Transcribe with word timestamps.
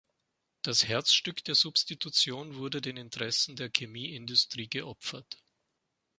Das 0.63 0.87
Herzstück 0.87 1.43
der 1.43 1.53
Substitution 1.53 2.55
wurde 2.55 2.81
den 2.81 2.97
Interessen 2.97 3.55
der 3.55 3.69
Chemieindustrie 3.69 4.67
geopfert. 4.67 5.43